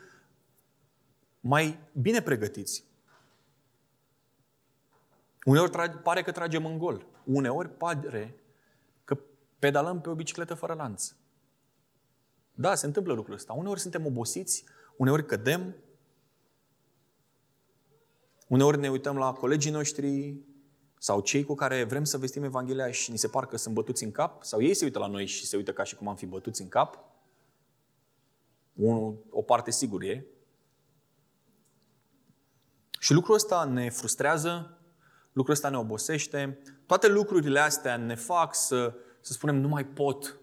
[1.40, 2.84] mai bine pregătiți.
[5.44, 7.06] Uneori pare că tragem în gol.
[7.24, 8.36] Uneori pare
[9.60, 11.12] pedalăm pe o bicicletă fără lanț.
[12.54, 13.54] Da, se întâmplă lucrul ăsta.
[13.54, 14.64] Uneori suntem obosiți,
[14.98, 15.76] uneori cădem,
[18.48, 20.36] uneori ne uităm la colegii noștri
[21.00, 24.04] sau cei cu care vrem să vestim Evanghelia și ni se par că sunt bătuți
[24.04, 26.16] în cap, sau ei se uită la noi și se uită ca și cum am
[26.16, 27.04] fi bătuți în cap.
[29.30, 30.26] O parte sigur e.
[33.00, 34.78] Și lucrul ăsta ne frustrează,
[35.34, 36.60] lucrul ăsta ne obosește.
[36.86, 38.94] Toate lucrurile astea ne fac să
[39.28, 40.40] să spunem nu mai pot.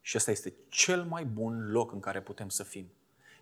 [0.00, 2.92] Și ăsta este cel mai bun loc în care putem să fim.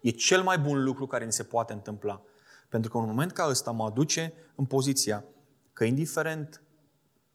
[0.00, 2.22] E cel mai bun lucru care ni se poate întâmpla.
[2.68, 5.24] Pentru că în un moment ca ăsta mă aduce în poziția
[5.72, 6.62] că indiferent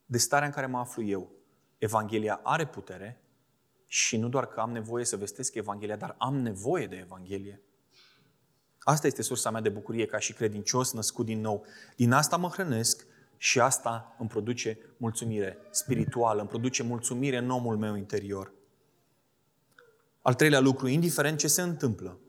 [0.06, 1.32] de starea în care mă aflu eu,
[1.78, 3.22] Evanghelia are putere
[3.88, 7.62] și nu doar că am nevoie să vestesc Evanghelia, dar am nevoie de Evanghelie.
[8.80, 11.66] Asta este sursa mea de bucurie ca și credincios născut din nou.
[11.96, 13.06] Din asta mă hrănesc
[13.44, 18.52] și asta îmi produce mulțumire spirituală, îmi produce mulțumire în omul meu interior.
[20.22, 22.20] Al treilea lucru, indiferent ce se întâmplă,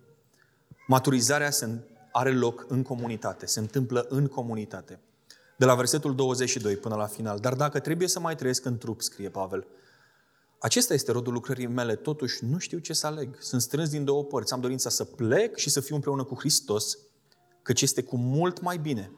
[0.87, 1.79] maturizarea se
[2.13, 5.01] are loc în comunitate, se întâmplă în comunitate.
[5.57, 7.39] De la versetul 22 până la final.
[7.39, 9.67] Dar dacă trebuie să mai trăiesc în trup, scrie Pavel,
[10.59, 13.37] acesta este rodul lucrării mele, totuși nu știu ce să aleg.
[13.41, 14.53] Sunt strâns din două părți.
[14.53, 16.99] Am dorința să plec și să fiu împreună cu Hristos,
[17.63, 19.11] căci este cu mult mai bine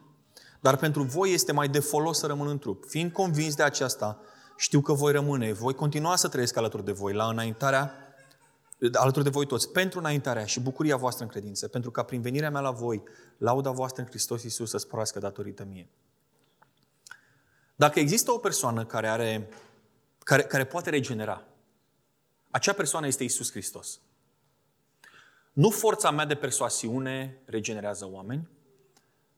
[0.65, 2.85] dar pentru voi este mai de folos să rămân în trup.
[2.85, 4.19] Fiind convins de aceasta,
[4.57, 7.91] știu că voi rămâne, voi continua să trăiesc alături de voi, la înaintarea,
[8.93, 12.49] alături de voi toți, pentru înaintarea și bucuria voastră în credință, pentru ca prin venirea
[12.49, 13.03] mea la voi,
[13.37, 15.89] lauda voastră în Hristos Iisus să sporească datorită mie.
[17.75, 19.49] Dacă există o persoană care, are,
[20.19, 21.43] care, care poate regenera,
[22.51, 23.99] acea persoană este Iisus Hristos.
[25.53, 28.53] Nu forța mea de persoasiune regenerează oameni,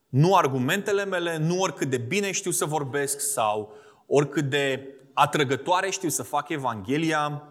[0.10, 3.74] nu argumentele mele, nu oricât de bine știu să vorbesc sau
[4.06, 7.48] oricât de atrăgătoare știu să fac Evanghelia,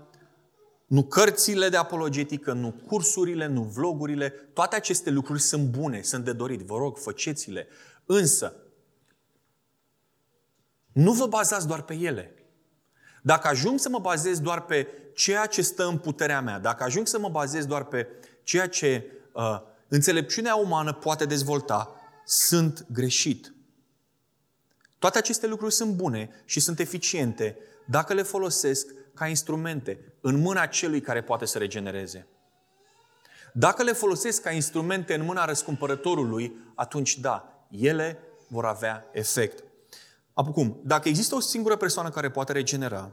[0.87, 6.33] nu cărțile de apologetică, nu cursurile, nu vlogurile, toate aceste lucruri sunt bune, sunt de
[6.33, 6.61] dorit.
[6.61, 7.69] Vă rog, făceți-le.
[8.05, 8.57] Însă,
[10.93, 12.35] nu vă bazați doar pe ele.
[13.23, 17.07] Dacă ajung să mă bazez doar pe ceea ce stă în puterea mea, dacă ajung
[17.07, 18.09] să mă bazez doar pe
[18.43, 21.95] ceea ce uh, înțelepciunea umană poate dezvolta,
[22.27, 23.55] sunt greșit.
[24.99, 30.67] Toate aceste lucruri sunt bune și sunt eficiente dacă le folosesc ca instrumente în mâna
[30.67, 32.27] celui care poate să regenereze.
[33.53, 39.65] Dacă le folosesc ca instrumente în mâna răscumpărătorului, atunci da, ele vor avea efect.
[40.35, 43.13] Acum, dacă există o singură persoană care poate regenera,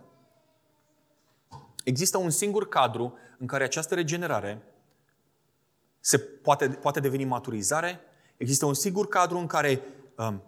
[1.84, 4.62] există un singur cadru în care această regenerare
[6.00, 8.02] se poate, poate deveni maturizare,
[8.44, 9.82] există un singur cadru în care
[10.18, 10.44] um,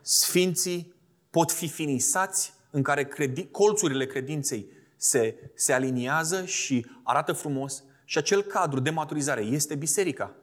[0.00, 0.94] sfinții
[1.30, 8.18] pot fi finisați, în care credi, colțurile credinței se, se aliniază și arată frumos și
[8.18, 10.34] acel cadru de maturizare este biserica.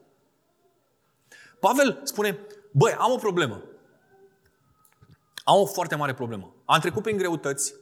[1.60, 2.40] Pavel spune,
[2.72, 3.64] băi, am o problemă.
[5.44, 6.54] Am o foarte mare problemă.
[6.66, 7.74] Am trecut prin greutăți,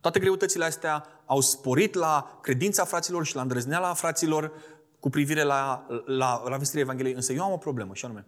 [0.00, 4.52] toate greutățile astea au sporit la credința fraților și la îndrăzneala fraților
[5.00, 7.14] cu privire la, la, la vestirea Evangheliei.
[7.14, 8.26] Însă eu am o problemă și anume,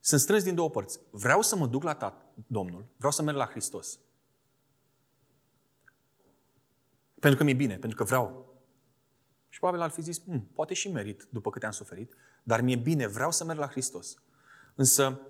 [0.00, 1.00] sunt strâns din două părți.
[1.10, 3.98] Vreau să mă duc la tat, Domnul, vreau să merg la Hristos.
[7.20, 8.54] Pentru că mi-e bine, pentru că vreau.
[9.48, 12.76] Și probabil ar fi zis, hm, poate și merit după câte am suferit, dar mi-e
[12.76, 14.16] bine, vreau să merg la Hristos.
[14.74, 15.20] Însă,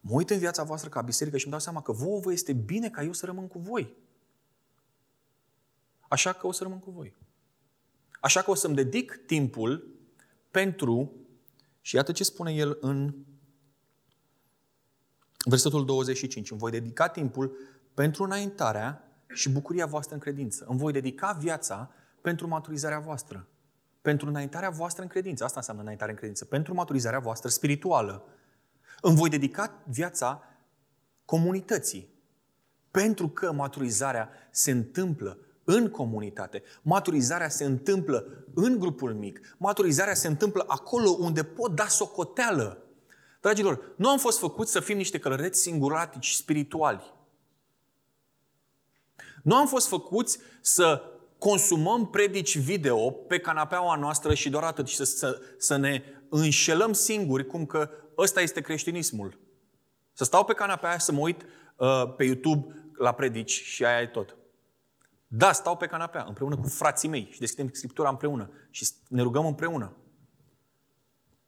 [0.00, 2.52] mă uit în viața voastră ca biserică și îmi dau seama că vouă vă este
[2.52, 3.96] bine ca eu să rămân cu voi.
[6.08, 7.16] Așa că o să rămân cu voi.
[8.20, 9.94] Așa că o să-mi dedic timpul
[10.50, 11.12] pentru,
[11.80, 13.14] și iată ce spune el în
[15.44, 17.56] versetul 25, îmi voi dedica timpul
[17.94, 20.64] pentru înaintarea și bucuria voastră în credință.
[20.68, 23.46] Îmi voi dedica viața pentru maturizarea voastră.
[24.02, 25.44] Pentru înaintarea voastră în credință.
[25.44, 26.44] Asta înseamnă înaintarea în credință.
[26.44, 28.24] Pentru maturizarea voastră spirituală.
[29.00, 30.42] Îmi voi dedica viața
[31.24, 32.08] comunității.
[32.90, 36.62] Pentru că maturizarea se întâmplă în comunitate.
[36.82, 39.56] Maturizarea se întâmplă în grupul mic.
[39.58, 42.82] Maturizarea se întâmplă acolo unde pot da socoteală.
[43.40, 47.14] Dragilor, nu am fost făcuți să fim niște călăreți singuratici spirituali.
[49.42, 51.02] Nu am fost făcuți să
[51.38, 56.92] consumăm predici video pe canapeaua noastră și doar atât și să, să, să ne înșelăm
[56.92, 59.38] singuri cum că ăsta este creștinismul.
[60.12, 61.42] Să stau pe canapea să mă uit
[61.76, 64.36] uh, pe YouTube la predici și aia e tot.
[65.26, 69.46] Da, stau pe canapea împreună cu frații mei și deschidem Scriptura împreună și ne rugăm
[69.46, 69.96] împreună.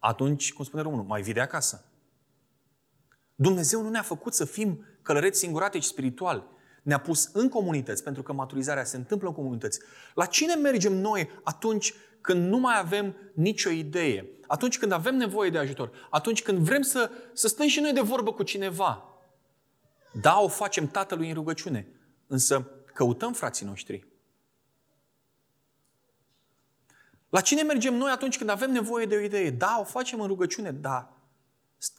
[0.01, 1.85] Atunci, cum spune românul, mai vii de acasă.
[3.35, 6.45] Dumnezeu nu ne-a făcut să fim călăreți singuratici spirituali
[6.83, 9.81] ne-a pus în comunități, pentru că maturizarea se întâmplă în comunități.
[10.15, 14.27] La cine mergem noi atunci când nu mai avem nicio idee?
[14.47, 15.91] Atunci când avem nevoie de ajutor?
[16.11, 19.05] Atunci când vrem să, să stăm și noi de vorbă cu cineva?
[20.21, 21.87] Da, o facem Tatălui în rugăciune,
[22.27, 24.07] însă căutăm frații noștri.
[27.31, 29.51] La cine mergem noi atunci când avem nevoie de o idee?
[29.51, 31.17] Da, o facem în rugăciune, da.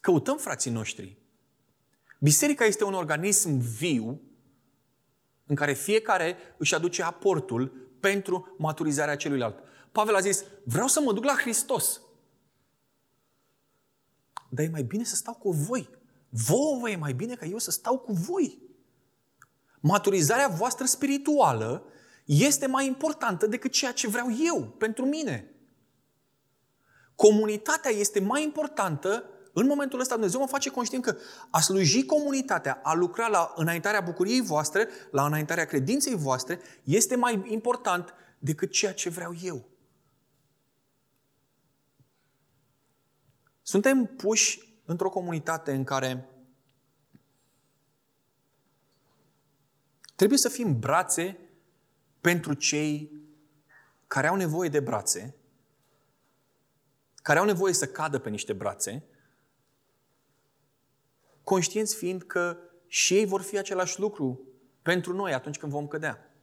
[0.00, 1.18] Căutăm frații noștri.
[2.20, 4.20] Biserica este un organism viu
[5.46, 9.58] în care fiecare își aduce aportul pentru maturizarea celuilalt.
[9.92, 12.00] Pavel a zis, vreau să mă duc la Hristos.
[14.48, 15.88] Dar e mai bine să stau cu voi.
[16.28, 18.58] Vouă e mai bine ca eu să stau cu voi.
[19.80, 21.86] Maturizarea voastră spirituală
[22.24, 25.54] este mai importantă decât ceea ce vreau eu pentru mine.
[27.14, 31.16] Comunitatea este mai importantă în momentul ăsta Dumnezeu mă face conștient că
[31.50, 37.42] a sluji comunitatea, a lucra la înaintarea bucuriei voastre, la înaintarea credinței voastre, este mai
[37.46, 39.70] important decât ceea ce vreau eu.
[43.62, 46.28] Suntem puși într-o comunitate în care
[50.14, 51.38] trebuie să fim brațe
[52.22, 53.12] pentru cei
[54.06, 55.34] care au nevoie de brațe,
[57.14, 59.06] care au nevoie să cadă pe niște brațe
[61.44, 64.40] conștienți fiind că și ei vor fi același lucru
[64.82, 66.34] pentru noi atunci când vom cădea.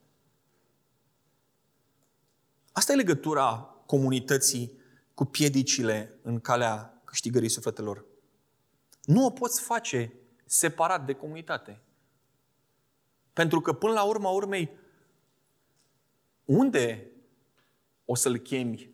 [2.72, 4.78] Asta e legătura comunității
[5.14, 8.06] cu piedicile în calea câștigării sufletelor.
[9.04, 10.14] Nu o poți face
[10.46, 11.82] separat de comunitate.
[13.34, 14.70] Pentru că până la urma urmei,
[16.50, 17.12] unde
[18.06, 18.90] o să-l chemi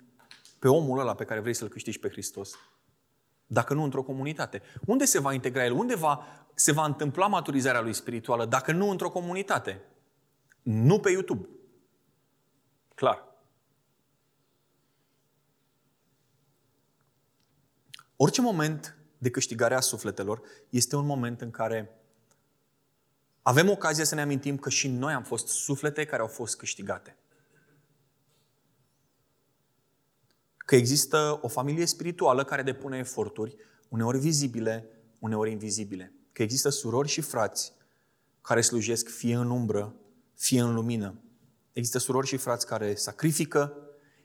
[0.59, 2.57] pe omul ăla pe care vrei să-l câștigi pe Hristos?
[3.47, 4.61] dacă nu într-o comunitate?
[4.85, 5.71] Unde se va integra el?
[5.71, 9.81] Unde va, se va întâmpla maturizarea lui spirituală, dacă nu într-o comunitate?
[10.61, 11.49] Nu pe YouTube.
[12.95, 13.23] Clar.
[18.15, 21.99] Orice moment de câștigare a sufletelor este un moment în care
[23.41, 27.17] avem ocazia să ne amintim că și noi am fost suflete care au fost câștigate.
[30.65, 33.55] Că există o familie spirituală care depune eforturi,
[33.89, 34.89] uneori vizibile,
[35.19, 36.13] uneori invizibile.
[36.31, 37.73] Că există surori și frați
[38.41, 39.95] care slujesc fie în umbră,
[40.35, 41.19] fie în lumină.
[41.73, 43.77] Există surori și frați care sacrifică,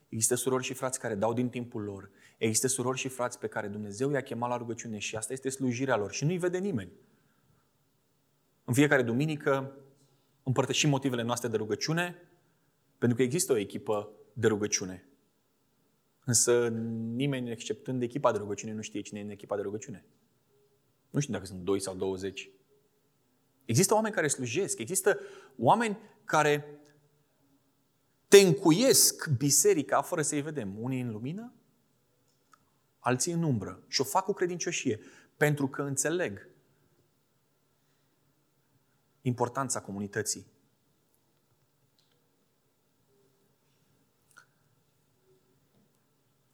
[0.09, 3.69] există surori și frați care dau din timpul lor, există surori și frați pe care
[3.69, 6.93] Dumnezeu i-a chemat la rugăciune și asta este slujirea lor și nu-i vede nimeni.
[8.65, 9.75] În fiecare duminică
[10.43, 12.17] împărtășim motivele noastre de rugăciune,
[12.99, 15.10] pentru că există o echipă de rugăciune.
[16.31, 16.69] Însă
[17.15, 20.05] nimeni, exceptând echipa de rugăciune, nu știe cine e în echipa de rugăciune.
[21.11, 22.51] Nu știu dacă sunt 2 sau 20.
[23.65, 25.19] Există oameni care slujesc, există
[25.59, 26.81] oameni care
[28.29, 30.83] te încuiesc biserica fără să-i vedem.
[30.83, 31.53] Unii în lumină,
[32.99, 33.83] alții în umbră.
[33.89, 35.01] Și o fac cu credincioșie,
[35.37, 36.49] pentru că înțeleg
[39.23, 40.47] importanța comunității.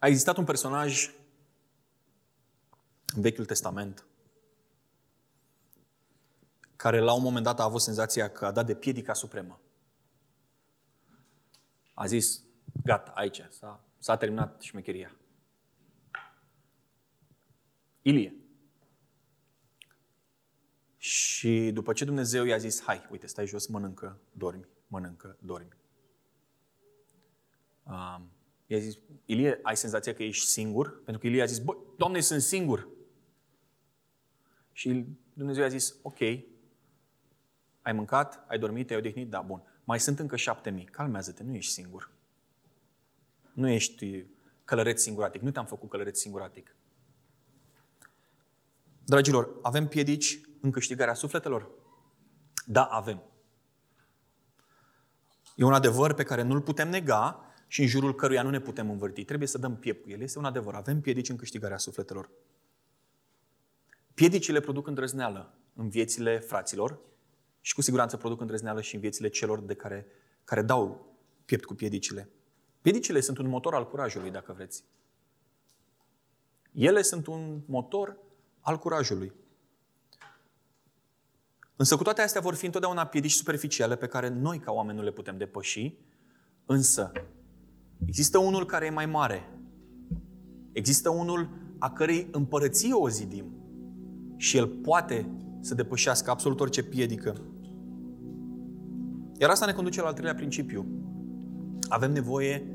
[0.06, 1.10] A existat un personaj
[3.14, 4.06] în Vechiul Testament
[6.76, 9.60] care la un moment dat a avut senzația că a dat de piedica supremă.
[11.94, 12.42] A zis,
[12.84, 15.16] gata, aici, s-a, s-a terminat șmecheria.
[18.02, 18.36] Ilie.
[20.96, 25.76] Și după ce Dumnezeu i-a zis, hai, uite, stai jos, mănâncă, dormi, mănâncă, dormi.
[27.82, 28.35] Um,
[28.66, 31.02] i-a zis, Ilie, ai senzația că ești singur?
[31.02, 32.88] Pentru că Ilie a zis, bă, Doamne, sunt singur.
[34.72, 36.18] Și Dumnezeu i-a zis, ok,
[37.82, 39.62] ai mâncat, ai dormit, ai odihnit, da, bun.
[39.84, 40.84] Mai sunt încă șapte mii.
[40.84, 42.10] Calmează-te, nu ești singur.
[43.52, 44.24] Nu ești
[44.64, 45.42] călăreț singuratic.
[45.42, 46.76] Nu te-am făcut călăreț singuratic.
[49.04, 51.70] Dragilor, avem piedici în câștigarea sufletelor?
[52.66, 53.22] Da, avem.
[55.56, 58.90] E un adevăr pe care nu-l putem nega și în jurul căruia nu ne putem
[58.90, 59.24] învârti.
[59.24, 60.20] Trebuie să dăm piept cu el.
[60.20, 60.74] Este un adevăr.
[60.74, 62.30] Avem piedici în câștigarea sufletelor.
[64.14, 66.98] Piedicile produc îndrăzneală în viețile fraților
[67.60, 70.06] și cu siguranță produc îndrăzneală și în viețile celor de care,
[70.44, 71.14] care dau
[71.44, 72.28] piept cu piedicile.
[72.80, 74.84] Piedicile sunt un motor al curajului, dacă vreți.
[76.72, 78.18] Ele sunt un motor
[78.60, 79.32] al curajului.
[81.76, 85.04] Însă cu toate astea vor fi întotdeauna piedici superficiale pe care noi ca oameni nu
[85.04, 85.94] le putem depăși,
[86.66, 87.12] însă
[88.04, 89.40] există unul care e mai mare.
[90.72, 93.44] Există unul a cărei împărăție o zidim
[94.36, 95.30] și el poate
[95.60, 97.40] să depășească absolut orice piedică.
[99.38, 100.86] Iar asta ne conduce la al treilea principiu.
[101.88, 102.66] Avem nevoie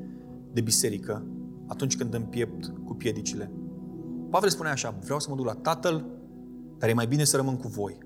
[0.54, 1.26] de biserică
[1.68, 3.52] atunci când dăm piept cu piedicile.
[4.30, 6.06] Pavel spune așa, vreau să mă duc la Tatăl,
[6.78, 7.98] dar e mai bine să rămân cu voi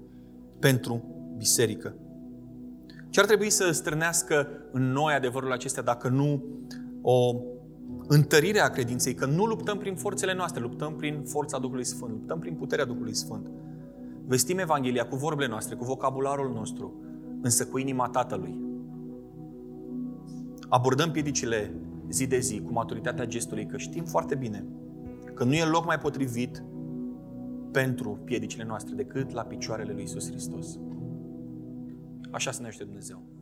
[0.60, 1.04] pentru
[1.38, 1.96] biserică.
[3.10, 6.44] Ce ar trebui să strânească în noi adevărul acestea dacă nu
[7.08, 7.36] o
[8.08, 12.40] întărire a credinței, că nu luptăm prin forțele noastre, luptăm prin forța Duhului Sfânt, luptăm
[12.40, 13.52] prin puterea Duhului Sfânt.
[14.28, 16.94] Vestim Evanghelia cu vorbele noastre, cu vocabularul nostru,
[17.42, 18.60] însă cu inima Tatălui.
[20.70, 21.74] Abordăm piedicile
[22.10, 24.66] zi de zi cu maturitatea gestului, că știm foarte bine
[25.34, 26.64] că nu e loc mai potrivit
[27.72, 30.80] pentru piedicile noastre decât la picioarele lui Isus Hristos.
[32.32, 33.35] Așa să ne ajute Dumnezeu.